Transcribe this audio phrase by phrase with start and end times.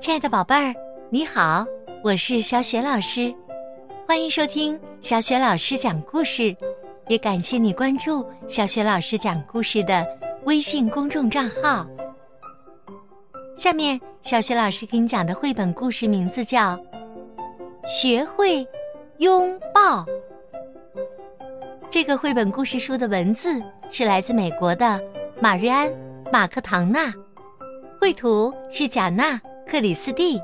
[0.00, 0.74] 亲爱的宝贝儿，
[1.10, 1.64] 你好，
[2.02, 3.34] 我是小雪老师，
[4.06, 6.56] 欢迎收听小雪老师讲故事，
[7.08, 10.06] 也感谢你关注小雪老师讲故事的
[10.44, 11.86] 微信公众账号。
[13.56, 16.76] 下面，小雪老师给你讲的绘本故事名字叫
[17.86, 18.66] 《学会
[19.18, 20.02] 拥抱》。
[21.90, 25.00] 这个绘本故事书的文字是来自美国的
[25.40, 25.88] 马瑞安·
[26.30, 27.12] 马克唐纳，
[27.98, 29.32] 绘图是贾纳·
[29.66, 30.38] 克里斯蒂，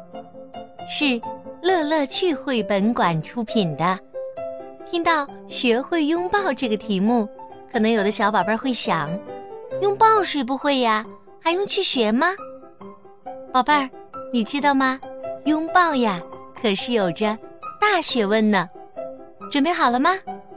[0.89, 1.21] 是
[1.63, 3.99] 乐乐趣绘本馆出品的。
[4.91, 7.29] 听到“学会拥抱”这个题目，
[7.71, 9.11] 可能有的小宝贝会想：
[9.81, 11.05] 拥抱谁不会呀？
[11.41, 12.29] 还用去学吗？
[13.53, 13.89] 宝贝儿，
[14.33, 14.99] 你知道吗？
[15.45, 16.21] 拥抱呀，
[16.61, 17.39] 可是有着
[17.81, 18.69] 大学问呢。
[19.51, 20.11] 准备好了吗？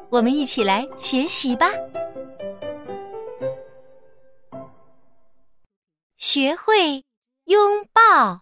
[0.09, 1.67] 我们一起来学习吧。
[6.35, 7.01] 学会
[7.45, 7.57] 拥
[7.93, 8.41] 抱，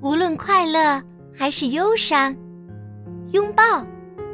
[0.00, 2.34] 无论快乐还是忧伤，
[3.32, 3.62] 拥抱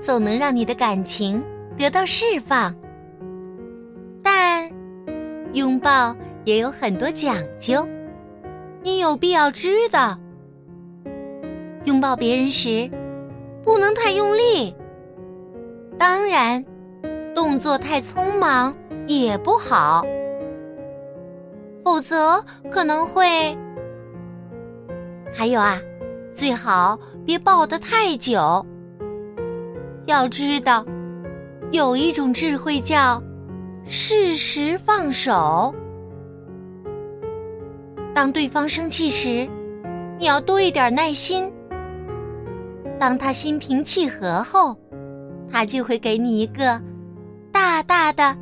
[0.00, 1.42] 总能让你的感情
[1.76, 2.72] 得到释放。
[4.22, 4.70] 但
[5.54, 6.14] 拥抱。
[6.44, 7.84] 也有很多讲究，
[8.80, 10.16] 你有必要知道。
[11.84, 12.88] 拥抱别人时，
[13.64, 14.72] 不能太用力。
[15.98, 16.64] 当然，
[17.34, 18.72] 动作太匆忙
[19.06, 20.04] 也不好，
[21.84, 23.56] 否则可能会……
[25.32, 25.80] 还有啊，
[26.34, 28.64] 最好别抱得太久。
[30.06, 30.84] 要知道，
[31.70, 33.22] 有一种智慧叫
[33.86, 35.74] 适时放手。
[38.14, 39.48] 当对方生气时，
[40.18, 41.50] 你要多一点耐心。
[42.98, 44.76] 当他心平气和后，
[45.50, 46.80] 他就会给你一个
[47.50, 48.36] 大大的、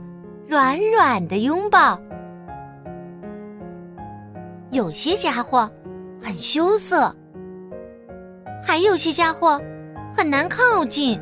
[0.50, 1.96] 软软的拥抱。
[4.72, 5.70] 有些家伙
[6.20, 7.14] 很羞涩，
[8.60, 9.62] 还有些家伙
[10.12, 11.20] 很难靠近。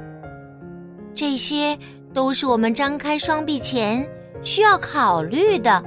[1.12, 1.78] 这些
[2.14, 4.02] 都是我们张开双臂前
[4.40, 5.84] 需要考虑的。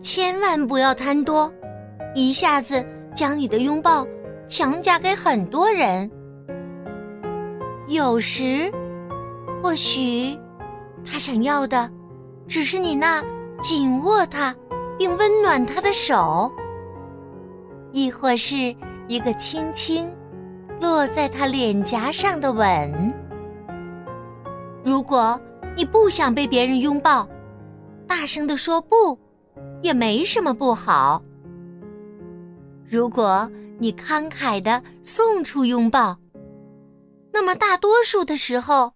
[0.00, 1.48] 千万不要贪多，
[2.16, 4.04] 一下子将你的拥抱
[4.48, 6.10] 强加给很多人。
[7.86, 8.68] 有时，
[9.62, 10.36] 或许
[11.04, 11.90] 他想要的
[12.46, 13.22] 只是你那
[13.60, 14.54] 紧握他
[14.98, 16.50] 并温暖他的手，
[17.92, 18.74] 亦或是
[19.08, 20.10] 一个轻轻
[20.80, 23.12] 落在他脸颊上的吻。
[24.84, 25.40] 如果
[25.76, 27.28] 你不想被别人拥抱，
[28.06, 29.18] 大声的说不。
[29.82, 31.22] 也没什么不好。
[32.86, 36.18] 如果你慷慨的送出拥抱，
[37.32, 38.92] 那么大多数的时候，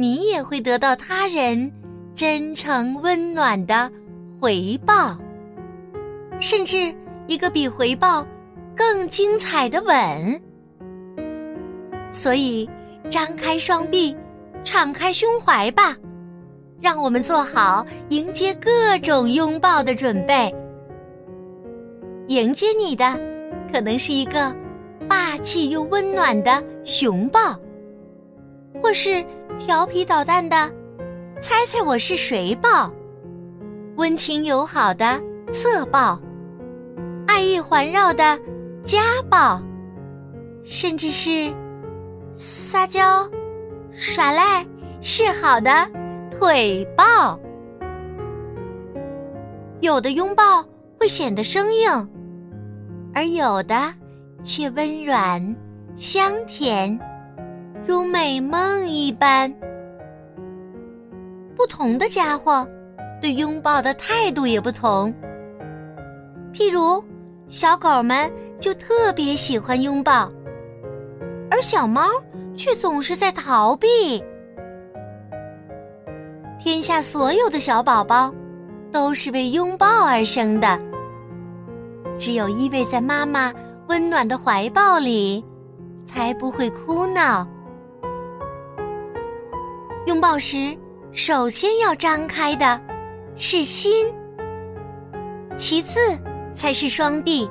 [0.00, 1.70] 你也会得到他人
[2.14, 3.92] 真诚温暖的
[4.40, 5.14] 回报，
[6.40, 6.90] 甚至
[7.26, 8.26] 一个比回报
[8.74, 10.40] 更精彩的吻。
[12.10, 12.66] 所以，
[13.10, 14.16] 张开双臂，
[14.64, 15.94] 敞开胸怀吧。
[16.80, 20.50] 让我们做好迎接各种拥抱的准备。
[22.28, 23.20] 迎接你的，
[23.70, 24.50] 可能是一个
[25.06, 27.54] 霸气又温暖的熊抱，
[28.82, 29.22] 或是
[29.58, 30.70] 调皮捣蛋的
[31.40, 32.90] “猜猜我是谁”抱，
[33.96, 35.20] 温情友好的
[35.52, 36.20] 侧抱，
[37.26, 38.38] 爱意环绕的
[38.84, 39.60] 家抱，
[40.64, 41.52] 甚至是
[42.34, 43.28] 撒娇、
[43.92, 44.66] 耍赖
[45.00, 45.70] 示好的。
[46.38, 47.38] 腿抱，
[49.80, 50.64] 有的拥抱
[50.98, 52.10] 会显得生硬，
[53.12, 53.92] 而有的
[54.42, 55.54] 却温软
[55.98, 56.98] 香甜，
[57.86, 59.52] 如美梦一般。
[61.56, 62.66] 不同的家伙
[63.20, 65.12] 对拥抱的态度也不同。
[66.52, 67.02] 譬如，
[67.48, 70.30] 小狗们就特别喜欢拥抱，
[71.50, 72.08] 而小猫
[72.56, 74.22] 却总是在逃避。
[76.58, 78.32] 天下所有的小宝宝，
[78.92, 80.78] 都是为拥抱而生的。
[82.18, 83.52] 只有依偎在妈妈
[83.88, 85.42] 温暖的怀抱里，
[86.04, 87.46] 才不会哭闹。
[90.06, 90.76] 拥抱时，
[91.12, 92.80] 首先要张开的
[93.36, 94.06] 是心，
[95.56, 95.98] 其次
[96.54, 97.48] 才是双臂，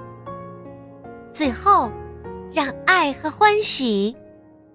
[1.31, 1.92] 最后，
[2.51, 4.16] 让爱和欢喜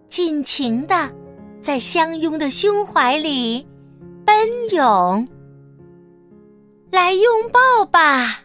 [0.09, 1.13] 尽情的
[1.61, 3.67] 在相拥的胸怀里。
[4.27, 4.35] 奔
[4.71, 5.29] 涌，
[6.91, 8.41] 来拥抱吧，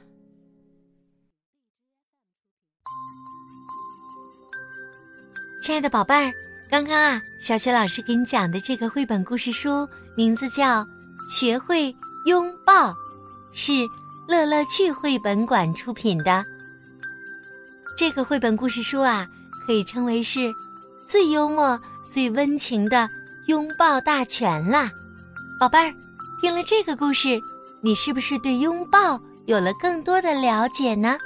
[5.64, 6.30] 亲爱的宝贝儿。
[6.70, 10.82] 刚刚啊，小雪老师给你讲的这个绘本故事书名字叫
[11.28, 11.94] 《学会
[12.28, 12.94] 拥抱，
[13.56, 13.74] 是
[14.28, 16.46] 乐乐趣绘本馆出品的。
[17.98, 19.28] 这个绘本故事书啊，
[19.66, 20.54] 可以称为是
[21.08, 23.10] 最幽默、最温情的
[23.48, 24.92] 拥抱大全啦。
[25.60, 25.92] 宝贝儿，
[26.40, 27.42] 听了这个故事，
[27.82, 31.18] 你是不是对拥抱有了更多的了解呢？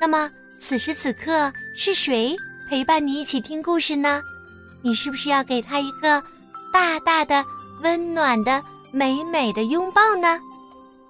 [0.00, 0.30] 那么
[0.60, 2.36] 此时此刻是谁
[2.68, 4.22] 陪伴你一起听故事呢？
[4.84, 6.22] 你是不是要给他一个
[6.70, 7.42] 大大的、
[7.82, 8.62] 温暖的？
[8.92, 10.38] 美美的拥抱呢，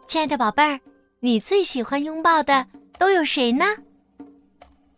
[0.07, 0.81] 亲爱的宝贝儿，
[1.21, 2.65] 你最喜欢拥抱的
[2.99, 3.67] 都有谁呢？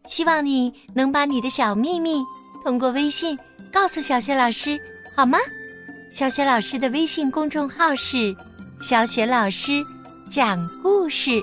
[0.07, 2.23] 希望你能把你的小秘密
[2.63, 3.37] 通过微信
[3.73, 4.79] 告诉小雪老师，
[5.17, 5.37] 好吗？
[6.13, 8.33] 小雪老师的微信公众号是
[8.81, 9.85] “小雪老师
[10.31, 11.43] 讲故事”。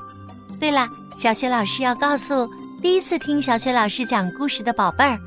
[0.62, 0.88] 对了，
[1.18, 2.50] 小雪老师要告诉
[2.81, 5.19] 第一次听小雪老师讲故事的宝贝儿，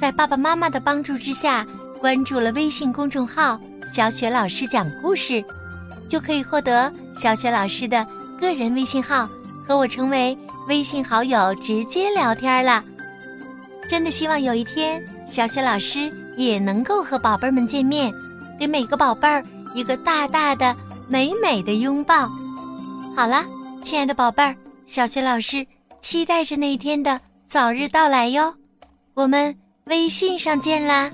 [0.00, 1.66] 在爸爸妈妈的帮助之下，
[2.00, 3.58] 关注了微信公众号。
[3.92, 5.42] 小雪老师讲故事，
[6.08, 8.06] 就可以获得小雪老师的
[8.38, 9.26] 个人微信号，
[9.66, 10.36] 和我成为
[10.68, 12.84] 微信好友，直接聊天了。
[13.88, 18.12] 真的希望有一天，小雪老师也能够和宝贝们见面，
[18.60, 19.42] 给每个宝贝儿
[19.74, 20.76] 一个大大的、
[21.08, 22.28] 美美的拥抱。
[23.16, 23.42] 好了，
[23.82, 24.54] 亲爱的宝贝儿，
[24.86, 25.66] 小雪老师
[26.02, 27.18] 期待着那一天的
[27.48, 28.54] 早日到来哟。
[29.14, 29.56] 我们
[29.88, 31.10] 微信上见啦！